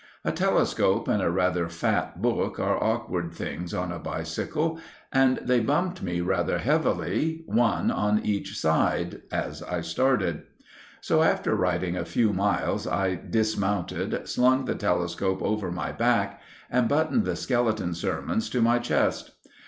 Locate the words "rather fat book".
1.29-2.59